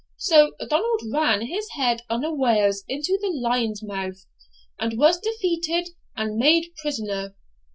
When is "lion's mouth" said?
3.29-4.25